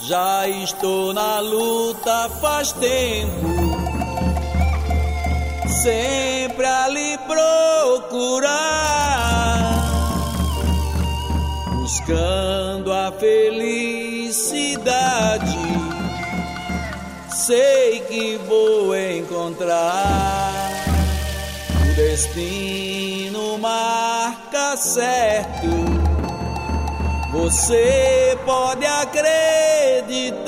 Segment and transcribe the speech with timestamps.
[0.00, 3.46] Já estou na luta faz tempo,
[5.82, 8.50] sempre a lhe procurar,
[11.74, 14.26] buscando a felicidade.
[17.30, 20.52] Sei que vou encontrar
[21.80, 26.05] o destino marca certo
[27.36, 30.42] você pode acreditar,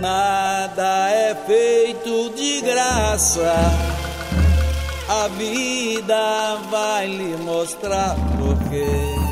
[0.00, 3.52] nada é feito de graça.
[5.08, 9.27] A vida vai lhe mostrar porquê.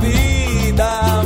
[0.00, 1.22] Vida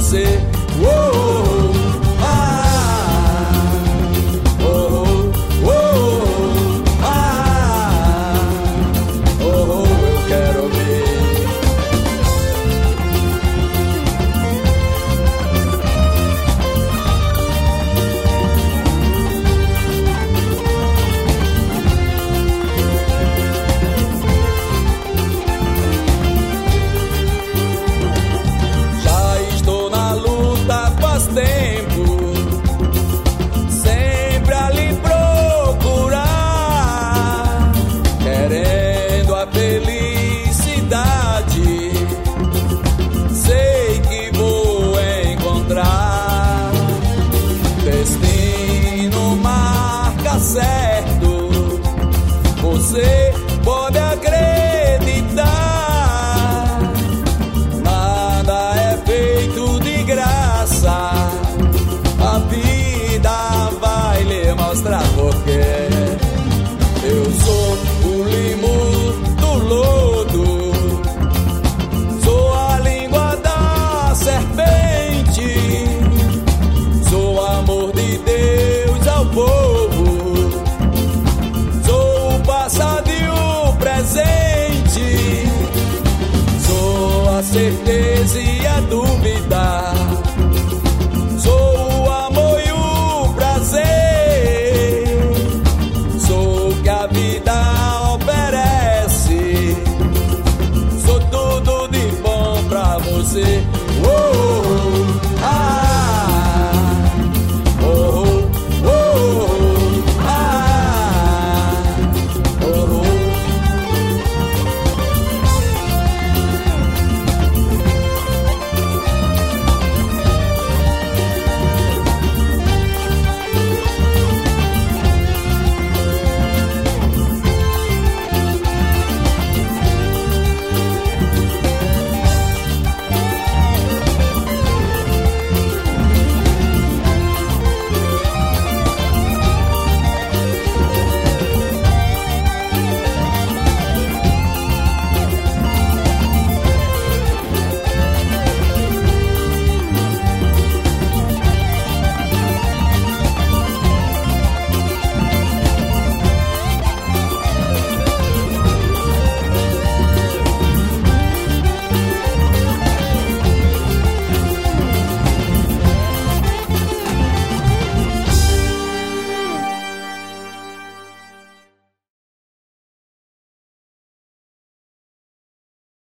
[0.00, 0.24] danser.
[0.80, 1.89] Whoa.
[87.50, 88.99] certeza e a dor.